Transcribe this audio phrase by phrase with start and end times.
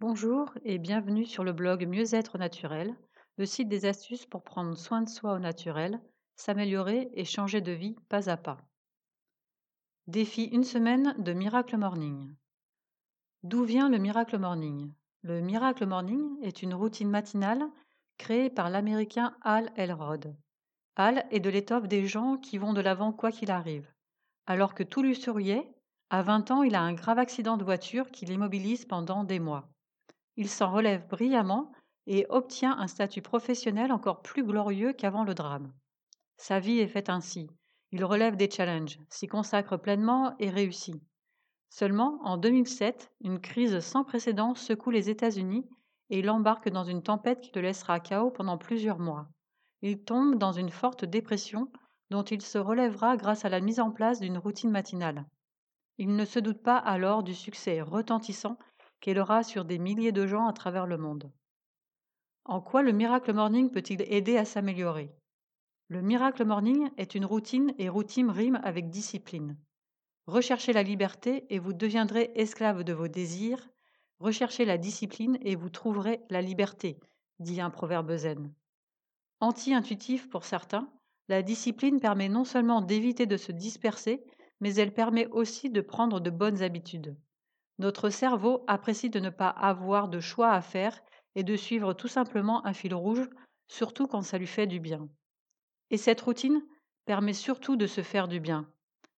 [0.00, 2.96] Bonjour et bienvenue sur le blog Mieux-être naturel,
[3.36, 6.00] le site des astuces pour prendre soin de soi au naturel,
[6.36, 8.56] s'améliorer et changer de vie pas à pas.
[10.06, 12.34] Défi une semaine de Miracle Morning.
[13.42, 14.90] D'où vient le Miracle Morning?
[15.20, 17.68] Le Miracle Morning est une routine matinale
[18.16, 20.34] créée par l'américain Al Elrod.
[20.96, 23.92] Al est de l'étoffe des gens qui vont de l'avant quoi qu'il arrive.
[24.46, 25.70] Alors que tout lui souriait,
[26.08, 29.68] à 20 ans, il a un grave accident de voiture qui l'immobilise pendant des mois.
[30.36, 31.72] Il s'en relève brillamment
[32.06, 35.72] et obtient un statut professionnel encore plus glorieux qu'avant le drame.
[36.36, 37.48] Sa vie est faite ainsi.
[37.92, 41.02] Il relève des challenges, s'y consacre pleinement et réussit.
[41.68, 45.68] Seulement, en 2007, une crise sans précédent secoue les États-Unis
[46.10, 49.28] et il embarque dans une tempête qui le laissera chaos pendant plusieurs mois.
[49.82, 51.70] Il tombe dans une forte dépression
[52.10, 55.24] dont il se relèvera grâce à la mise en place d'une routine matinale.
[55.98, 58.58] Il ne se doute pas alors du succès retentissant
[59.00, 61.30] qu'elle aura sur des milliers de gens à travers le monde.
[62.44, 65.14] En quoi le Miracle Morning peut-il aider à s'améliorer?
[65.88, 69.56] Le Miracle Morning est une routine et routine rime avec discipline.
[70.26, 73.68] Recherchez la liberté et vous deviendrez esclave de vos désirs.
[74.20, 77.00] Recherchez la discipline et vous trouverez la liberté,
[77.40, 78.52] dit un proverbe zen.
[79.40, 80.92] Anti-intuitif pour certains,
[81.28, 84.24] la discipline permet non seulement d'éviter de se disperser,
[84.60, 87.16] mais elle permet aussi de prendre de bonnes habitudes.
[87.80, 91.00] Notre cerveau apprécie de ne pas avoir de choix à faire
[91.34, 93.26] et de suivre tout simplement un fil rouge,
[93.68, 95.08] surtout quand ça lui fait du bien.
[95.88, 96.62] Et cette routine
[97.06, 98.70] permet surtout de se faire du bien.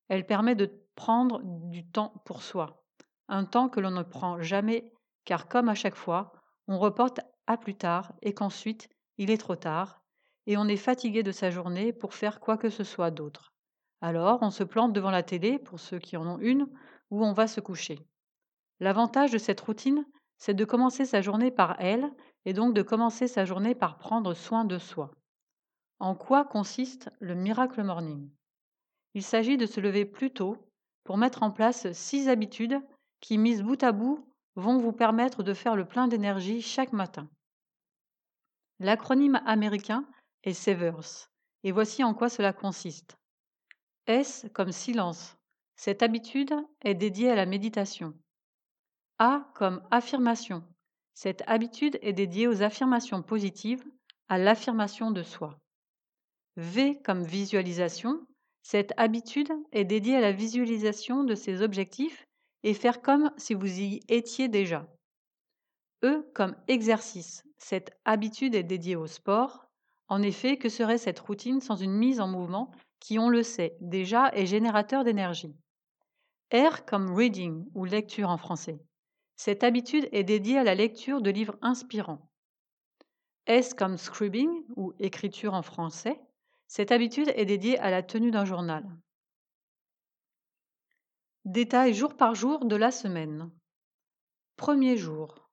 [0.07, 2.85] Elle permet de prendre du temps pour soi,
[3.27, 4.93] un temps que l'on ne prend jamais,
[5.25, 6.33] car comme à chaque fois,
[6.69, 7.19] on reporte
[7.49, 10.05] à plus tard et qu'ensuite il est trop tard,
[10.47, 13.53] et on est fatigué de sa journée pour faire quoi que ce soit d'autre.
[14.01, 16.69] Alors on se plante devant la télé, pour ceux qui en ont une,
[17.11, 18.07] ou on va se coucher.
[18.83, 20.05] L'avantage de cette routine,
[20.39, 22.11] c'est de commencer sa journée par elle
[22.45, 25.13] et donc de commencer sa journée par prendre soin de soi.
[26.01, 28.29] En quoi consiste le Miracle Morning?
[29.15, 30.57] Il s'agit de se lever plus tôt
[31.05, 32.81] pour mettre en place six habitudes
[33.21, 34.27] qui, mises bout à bout,
[34.57, 37.31] vont vous permettre de faire le plein d'énergie chaque matin.
[38.81, 40.05] L'acronyme américain
[40.43, 41.29] est SEVERS,
[41.63, 43.17] et voici en quoi cela consiste.
[44.09, 45.37] S comme silence.
[45.77, 48.13] Cette habitude est dédiée à la méditation.
[49.25, 50.65] A comme affirmation.
[51.15, 53.85] Cette habitude est dédiée aux affirmations positives,
[54.29, 55.61] à l'affirmation de soi.
[56.57, 58.27] V comme visualisation.
[58.63, 62.27] Cette habitude est dédiée à la visualisation de ses objectifs
[62.65, 64.89] et faire comme si vous y étiez déjà.
[66.03, 67.45] E comme exercice.
[67.59, 69.69] Cette habitude est dédiée au sport.
[70.09, 73.77] En effet, que serait cette routine sans une mise en mouvement qui, on le sait
[73.81, 75.55] déjà, est générateur d'énergie?
[76.53, 78.81] R comme reading ou lecture en français.
[79.37, 82.31] Cette habitude est dédiée à la lecture de livres inspirants.
[83.47, 86.21] S comme scribing ou écriture en français?
[86.69, 88.85] Cette habitude est dédiée à la tenue d'un journal.
[91.45, 93.51] Détail jour par jour de la semaine.
[94.57, 95.49] Premier jour.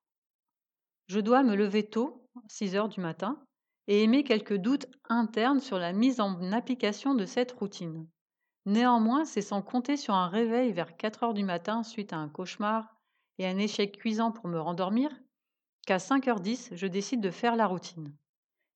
[1.08, 3.44] Je dois me lever tôt, 6 heures du matin,
[3.88, 8.08] et émet quelques doutes internes sur la mise en application de cette routine.
[8.68, 12.30] Néanmoins, c'est sans compter sur un réveil vers 4 heures du matin suite à un
[12.30, 12.99] cauchemar
[13.40, 15.10] et un échec cuisant pour me rendormir,
[15.88, 18.14] qu'à 5h10, je décide de faire la routine.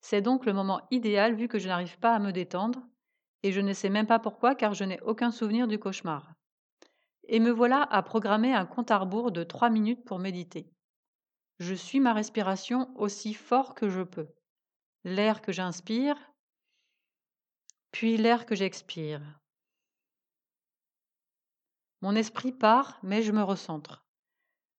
[0.02, 2.82] C'est donc le moment idéal vu que je n'arrive pas à me détendre,
[3.44, 6.34] et je ne sais même pas pourquoi car je n'ai aucun souvenir du cauchemar.
[7.28, 10.70] Et me voilà à programmer un compte à rebours de 3 minutes pour méditer.
[11.60, 14.28] Je suis ma respiration aussi fort que je peux.
[15.04, 16.18] L'air que j'inspire,
[17.92, 19.22] puis l'air que j'expire.
[22.02, 24.03] Mon esprit part, mais je me recentre.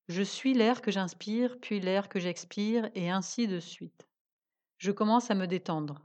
[0.09, 4.06] Je suis l'air que j'inspire, puis l'air que j'expire, et ainsi de suite.
[4.76, 6.03] Je commence à me détendre.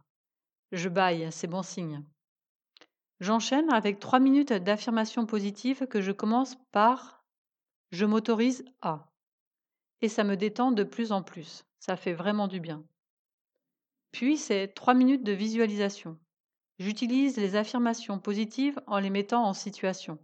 [0.72, 2.04] Je baille, c'est bon signe.
[3.20, 7.26] J'enchaîne avec trois minutes d'affirmation positive que je commence par
[7.92, 9.12] Je m'autorise à.
[10.02, 11.66] Et ça me détend de plus en plus.
[11.80, 12.86] Ça fait vraiment du bien.
[14.12, 16.18] Puis c'est trois minutes de visualisation.
[16.78, 20.18] J'utilise les affirmations positives en les mettant en situation.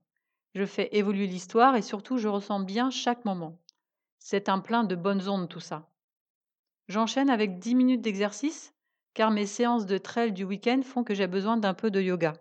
[0.54, 3.60] Je fais évoluer l'histoire et surtout je ressens bien chaque moment.
[4.28, 5.88] C'est un plein de bonnes ondes tout ça.
[6.88, 8.74] J'enchaîne avec 10 minutes d'exercice
[9.14, 12.34] car mes séances de trail du week-end font que j'ai besoin d'un peu de yoga.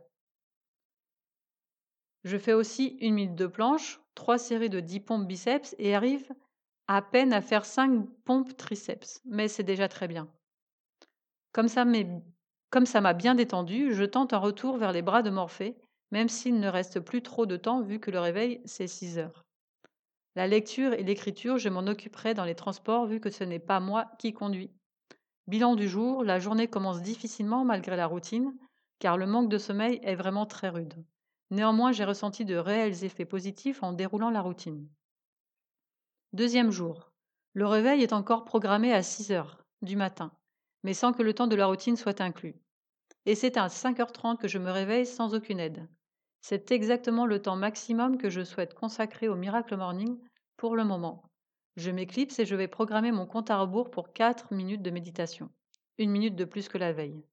[2.23, 6.33] Je fais aussi une minute de planche, trois séries de 10 pompes biceps et arrive
[6.89, 10.33] à peine à faire 5 pompes triceps, mais c'est déjà très bien.
[11.53, 15.77] Comme ça m'a bien détendu, je tente un retour vers les bras de Morphée,
[16.13, 19.45] même s'il ne reste plus trop de temps vu que le réveil c'est 6 heures.
[20.37, 23.79] La lecture et l'écriture, je m'en occuperai dans les transports vu que ce n'est pas
[23.79, 24.73] moi qui conduis.
[25.47, 28.57] Bilan du jour, la journée commence difficilement malgré la routine,
[28.99, 31.05] car le manque de sommeil est vraiment très rude.
[31.51, 34.89] Néanmoins, j'ai ressenti de réels effets positifs en déroulant la routine.
[36.33, 37.13] Deuxième jour.
[37.53, 40.33] Le réveil est encore programmé à 6 heures du matin,
[40.83, 42.57] mais sans que le temps de la routine soit inclus.
[43.27, 45.87] Et c'est à 5h30 que je me réveille sans aucune aide.
[46.47, 50.19] C'est exactement le temps maximum que je souhaite consacrer au Miracle Morning
[50.59, 51.25] pour le moment.
[51.77, 55.49] Je m'éclipse et je vais programmer mon compte à rebours pour 4 minutes de méditation.
[55.97, 57.25] Une minute de plus que la veille.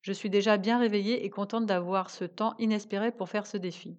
[0.00, 3.98] Je suis déjà bien réveillée et contente d'avoir ce temps inespéré pour faire ce défi.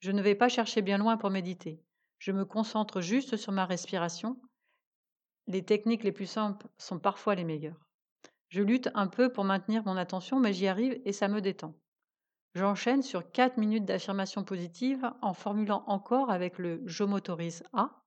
[0.00, 1.80] Je ne vais pas chercher bien loin pour méditer.
[2.18, 4.38] Je me concentre juste sur ma respiration.
[5.46, 7.88] Les techniques les plus simples sont parfois les meilleures.
[8.50, 11.74] Je lutte un peu pour maintenir mon attention, mais j'y arrive et ça me détend.
[12.54, 18.02] J'enchaîne sur 4 minutes d'affirmation positive en formulant encore avec le je m'autorise à.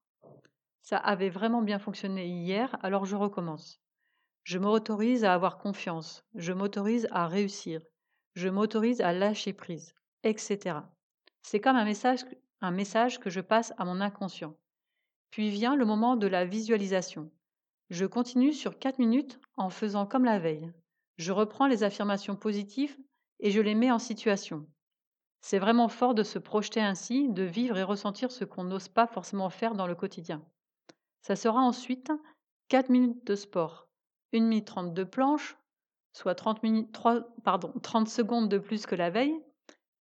[0.82, 3.80] Ça avait vraiment bien fonctionné hier, alors je recommence.
[4.44, 7.80] Je m'autorise à avoir confiance, je m'autorise à réussir,
[8.34, 10.76] je m'autorise à lâcher prise, etc.
[11.42, 12.20] C'est comme un message
[12.60, 14.56] un message que je passe à mon inconscient.
[15.30, 17.30] Puis vient le moment de la visualisation.
[17.90, 20.72] Je continue sur 4 minutes en faisant comme la veille.
[21.18, 22.96] Je reprends les affirmations positives
[23.40, 24.66] et je les mets en situation.
[25.40, 29.06] C'est vraiment fort de se projeter ainsi, de vivre et ressentir ce qu'on n'ose pas
[29.06, 30.44] forcément faire dans le quotidien.
[31.22, 32.10] Ça sera ensuite
[32.68, 33.88] 4 minutes de sport,
[34.32, 35.56] 1 minute 30 de planche,
[36.12, 39.38] soit 30, minutes, 3, pardon, 30 secondes de plus que la veille,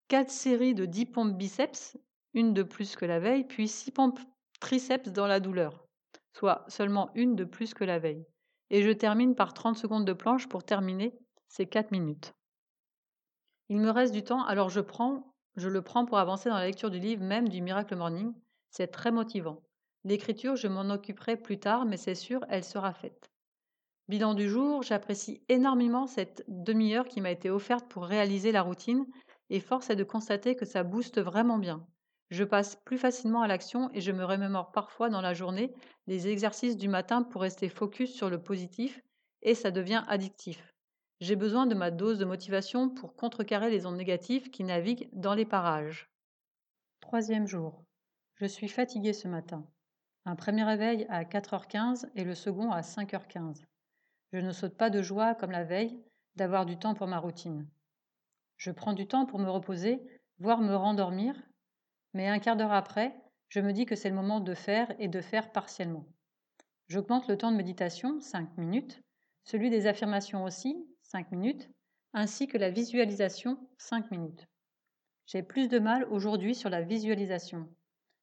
[0.07, 1.97] 4 séries de 10 pompes biceps
[2.35, 4.19] une de plus que la veille, puis six pompes
[4.59, 5.87] triceps dans la douleur,
[6.33, 8.25] soit seulement une de plus que la veille.
[8.69, 11.17] Et je termine par 30 secondes de planche pour terminer
[11.47, 12.33] ces 4 minutes.
[13.69, 16.65] Il me reste du temps, alors je prends, je le prends pour avancer dans la
[16.65, 18.33] lecture du livre même du Miracle Morning.
[18.69, 19.63] C'est très motivant.
[20.03, 23.31] L'écriture, je m'en occuperai plus tard, mais c'est sûr, elle sera faite.
[24.07, 29.07] Bilan du jour, j'apprécie énormément cette demi-heure qui m'a été offerte pour réaliser la routine
[29.49, 31.87] et force est de constater que ça booste vraiment bien.
[32.29, 35.73] Je passe plus facilement à l'action et je me remémore parfois dans la journée
[36.05, 39.01] les exercices du matin pour rester focus sur le positif
[39.41, 40.74] et ça devient addictif.
[41.21, 45.33] J'ai besoin de ma dose de motivation pour contrecarrer les ondes négatives qui naviguent dans
[45.33, 46.09] les parages.
[46.99, 47.85] Troisième jour.
[48.35, 49.65] Je suis fatiguée ce matin.
[50.25, 53.63] Un premier réveil à 4h15 et le second à 5h15.
[54.33, 56.03] Je ne saute pas de joie comme la veille
[56.35, 57.65] d'avoir du temps pour ma routine.
[58.57, 60.01] Je prends du temps pour me reposer,
[60.39, 61.35] voire me rendormir,
[62.13, 63.15] mais un quart d'heure après,
[63.47, 66.05] je me dis que c'est le moment de faire et de faire partiellement.
[66.87, 69.01] J'augmente le temps de méditation, 5 minutes,
[69.43, 71.69] celui des affirmations aussi, 5 minutes,
[72.13, 74.47] ainsi que la visualisation, 5 minutes.
[75.27, 77.69] J'ai plus de mal aujourd'hui sur la visualisation.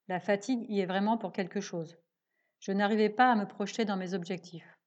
[0.08, 1.96] La fatigue y est vraiment pour quelque chose.
[2.60, 4.78] Je n'arrivais pas à me projeter dans mes objectifs.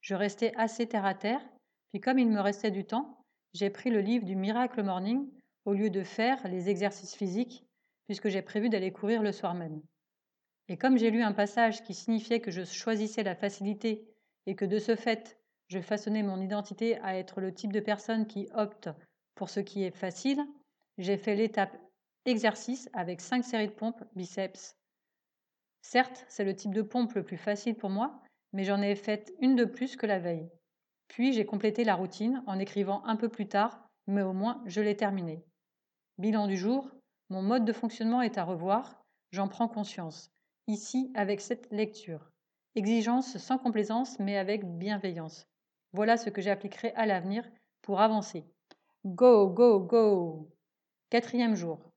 [0.00, 1.44] Je restais assez terre à terre,
[1.90, 3.24] puis comme il me restait du temps,
[3.54, 5.28] j'ai pris le livre du Miracle Morning
[5.64, 7.64] au lieu de faire les exercices physiques
[8.06, 9.82] puisque j'ai prévu d'aller courir le soir même.
[10.68, 14.06] Et comme j'ai lu un passage qui signifiait que je choisissais la facilité
[14.46, 15.37] et que de ce fait,
[15.68, 18.88] je façonnais mon identité à être le type de personne qui opte
[19.34, 20.44] pour ce qui est facile,
[20.96, 21.76] j'ai fait l'étape
[22.24, 24.76] exercice avec cinq séries de pompes biceps.
[25.82, 28.20] Certes, c'est le type de pompe le plus facile pour moi,
[28.52, 30.50] mais j'en ai fait une de plus que la veille.
[31.06, 34.80] Puis j'ai complété la routine en écrivant un peu plus tard, mais au moins je
[34.80, 35.44] l'ai terminée.
[36.18, 36.90] Bilan du jour,
[37.30, 40.30] mon mode de fonctionnement est à revoir, j'en prends conscience,
[40.66, 42.30] ici avec cette lecture.
[42.74, 45.46] Exigence sans complaisance, mais avec bienveillance.
[45.92, 47.44] Voilà ce que j'appliquerai à l'avenir
[47.82, 48.44] pour avancer.
[49.04, 50.50] Go, go, go
[51.10, 51.90] Quatrième jour.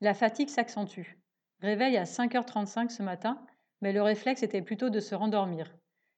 [0.00, 1.16] La fatigue s'accentue.
[1.60, 3.44] Réveil à 5h35 ce matin,
[3.80, 5.74] mais le réflexe était plutôt de se rendormir.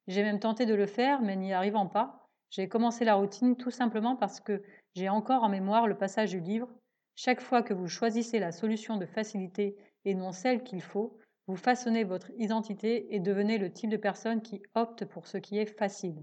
[0.08, 3.70] J'ai même tenté de le faire, mais n'y arrivant pas, j'ai commencé la routine tout
[3.70, 4.62] simplement parce que
[4.94, 6.68] j'ai encore en mémoire le passage du livre
[7.16, 11.56] chaque fois que vous choisissez la solution de facilité et non celle qu'il faut, vous
[11.56, 15.78] façonnez votre identité et devenez le type de personne qui opte pour ce qui est
[15.78, 16.22] facile.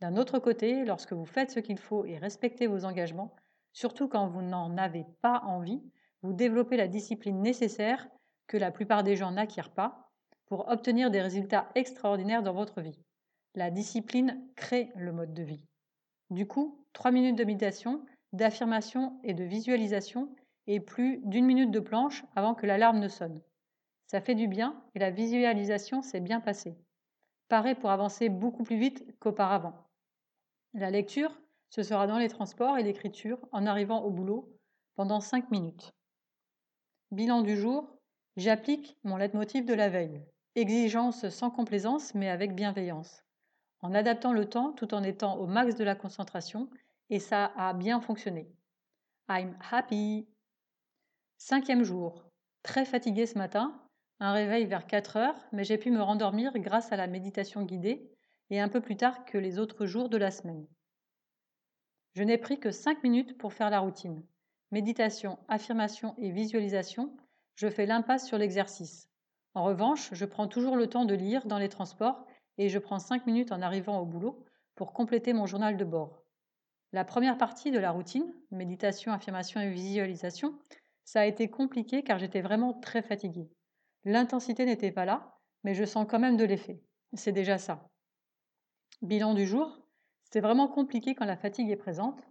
[0.00, 3.34] D'un autre côté, lorsque vous faites ce qu'il faut et respectez vos engagements,
[3.72, 5.82] surtout quand vous n'en avez pas envie,
[6.22, 8.08] vous développez la discipline nécessaire
[8.46, 10.10] que la plupart des gens n'acquièrent pas
[10.46, 13.00] pour obtenir des résultats extraordinaires dans votre vie.
[13.54, 15.64] La discipline crée le mode de vie.
[16.30, 20.34] Du coup, 3 minutes de méditation, d'affirmation et de visualisation
[20.66, 23.40] et plus d'une minute de planche avant que l'alarme ne sonne.
[24.06, 26.76] Ça fait du bien et la visualisation s'est bien passée.
[27.48, 29.85] Pareil pour avancer beaucoup plus vite qu'auparavant.
[30.76, 31.32] La lecture,
[31.70, 34.56] ce sera dans les transports et l'écriture en arrivant au boulot
[34.94, 35.92] pendant 5 minutes.
[37.10, 37.96] Bilan du jour,
[38.36, 40.22] J'applique mon leitmotiv de la veille.
[40.56, 43.24] Exigence sans complaisance, mais avec bienveillance.
[43.80, 46.68] En adaptant le temps tout en étant au max de la concentration,
[47.08, 48.52] et ça a bien fonctionné.
[49.30, 50.28] I'm happy.
[51.38, 52.30] Cinquième jour.
[52.62, 53.80] Très fatigué ce matin,
[54.20, 58.15] un réveil vers 4 heures, mais j'ai pu me rendormir grâce à la méditation guidée
[58.50, 60.66] et un peu plus tard que les autres jours de la semaine.
[62.14, 64.24] Je n'ai pris que 5 minutes pour faire la routine.
[64.70, 67.16] Méditation, affirmation et visualisation
[67.56, 69.08] je fais l'impasse sur l'exercice.
[69.54, 72.26] En revanche, je prends toujours le temps de lire dans les transports
[72.58, 76.22] et je prends 5 minutes en arrivant au boulot pour compléter mon journal de bord.
[76.92, 80.58] La première partie de la routine, méditation, affirmation et visualisation,
[81.04, 83.50] ça a été compliqué car j'étais vraiment très fatiguée.
[84.04, 86.82] L'intensité n'était pas là, mais je sens quand même de l'effet.
[87.14, 87.88] C'est déjà ça.
[89.02, 89.78] Bilan du jour,
[90.30, 92.26] c'est vraiment compliqué quand la fatigue est présente.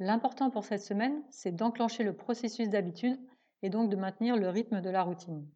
[0.00, 3.18] L'important pour cette semaine, c'est d'enclencher le processus d'habitude
[3.62, 5.48] et donc de maintenir le rythme de la routine.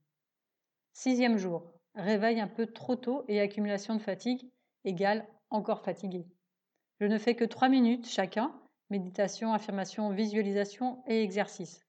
[0.93, 4.51] Sixième jour, réveil un peu trop tôt et accumulation de fatigue
[4.85, 6.27] égale encore fatigué.
[7.01, 8.53] Je ne fais que trois minutes chacun,
[8.89, 11.85] méditation, affirmation, visualisation et exercice.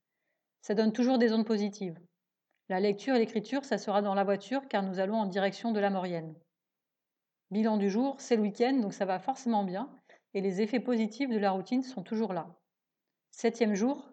[0.61, 1.99] Ça donne toujours des ondes positives.
[2.69, 5.79] La lecture et l'écriture, ça sera dans la voiture car nous allons en direction de
[5.79, 6.33] la Maurienne.
[7.53, 9.87] Bilan du jour, c'est le week-end, donc ça va forcément bien
[10.33, 12.47] et les effets positifs de la routine sont toujours là.
[13.29, 14.11] Septième jour,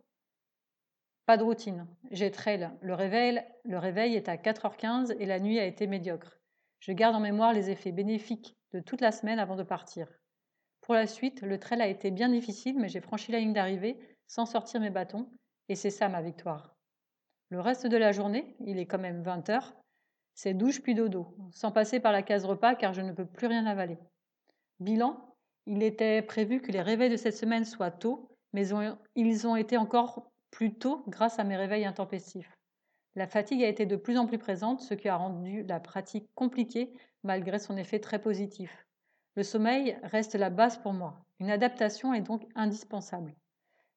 [1.25, 1.87] pas de routine.
[2.11, 2.70] J'ai trail.
[2.82, 6.38] Le réveil, le réveil est à 4h15 et la nuit a été médiocre.
[6.80, 10.06] Je garde en mémoire les effets bénéfiques de toute la semaine avant de partir.
[10.82, 13.99] Pour la suite, le trail a été bien difficile, mais j'ai franchi la ligne d'arrivée
[14.26, 15.30] sans sortir mes bâtons,
[15.70, 16.76] et c'est ça ma victoire.
[17.49, 19.73] Le reste de la journée, il est quand même 20 h
[20.42, 23.47] c'est douche puis dodo, sans passer par la case repas car je ne peux plus
[23.47, 23.99] rien avaler.
[24.78, 28.66] Bilan, il était prévu que les réveils de cette semaine soient tôt, mais
[29.16, 32.56] ils ont été encore plus tôt grâce à mes réveils intempestifs.
[33.16, 36.30] La fatigue a été de plus en plus présente, ce qui a rendu la pratique
[36.35, 38.87] compliquée malgré son effet très positif.
[39.35, 41.23] Le sommeil reste la base pour moi.
[41.38, 43.35] Une adaptation est donc indispensable.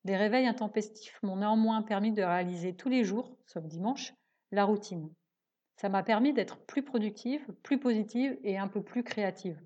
[0.03, 4.13] Les réveils intempestifs m'ont néanmoins permis de réaliser tous les jours, sauf dimanche,
[4.51, 5.09] la routine.
[5.75, 9.59] Ça m'a permis d'être plus productive, plus positive et un peu plus créative.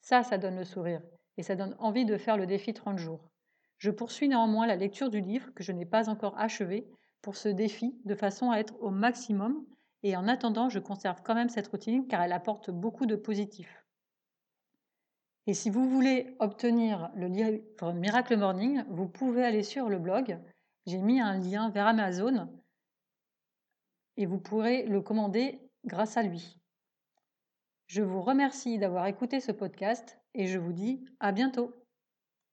[0.00, 1.02] Ça, ça donne le sourire
[1.36, 3.30] et ça donne envie de faire le défi 30 jours.
[3.78, 6.86] Je poursuis néanmoins la lecture du livre que je n'ai pas encore achevé
[7.22, 9.64] pour ce défi de façon à être au maximum
[10.02, 13.84] et en attendant, je conserve quand même cette routine car elle apporte beaucoup de positif.
[15.46, 20.38] Et si vous voulez obtenir le livre Miracle Morning, vous pouvez aller sur le blog.
[20.86, 22.48] J'ai mis un lien vers Amazon
[24.16, 26.58] et vous pourrez le commander grâce à lui.
[27.86, 31.83] Je vous remercie d'avoir écouté ce podcast et je vous dis à bientôt.